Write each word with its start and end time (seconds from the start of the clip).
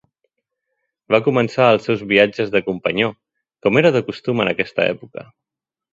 Va 1.15 1.19
començar 1.27 1.67
els 1.73 1.85
seus 1.89 2.01
viatges 2.13 2.51
de 2.55 2.63
companyó, 2.71 3.11
com 3.67 3.81
era 3.83 3.93
de 3.97 4.03
costum 4.09 4.43
en 4.47 4.53
aquesta 4.55 4.89
època. 4.95 5.29